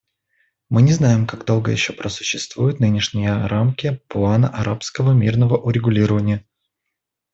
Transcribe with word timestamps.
Мы 0.69 0.81
не 0.81 0.93
знаем, 0.93 1.27
как 1.27 1.45
долго 1.45 1.69
еще 1.69 1.93
просуществуют 1.93 2.79
нынешние 2.79 3.45
рамки 3.45 4.01
плана 4.07 4.47
арабского 4.49 5.11
мирного 5.11 5.57
урегулирования. 5.57 6.43